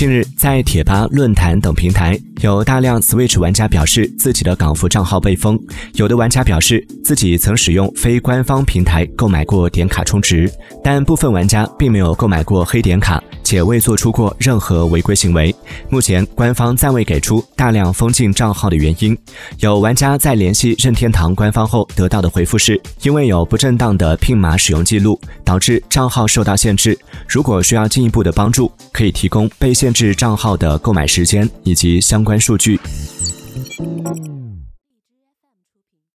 [0.00, 5.60] 近日，在贴吧、论坛等平台，有大量 Switch 玩家表示自己的港服账号被封。
[5.92, 10.50] 有的玩家表示自己曾使用非官方平台购买过点卡充值，
[10.82, 15.52] 但部分玩家并没有购买过黑点卡，且未做出过任何违规行为。
[15.88, 19.18] 目前，官方暂未给出大量封禁账号的原因。
[19.58, 26.96] 有玩家在联系任天堂官方后得到的回复是，因为有不正当的拼码使用记录，导致账号受到限制。
[27.26, 32.78] 如果需要进一步的帮助，可以提供被限制账号的购买时间以及相关数据。